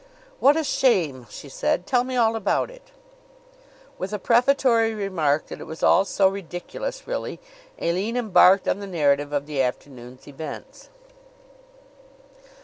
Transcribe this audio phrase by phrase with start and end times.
[0.39, 1.85] "What a shame!" she said.
[1.85, 2.89] "Tell me all about it."
[3.99, 7.39] With a prefatory remark that it was all so ridiculous, really,
[7.79, 10.89] Aline embarked on the narrative of the afternoon's events.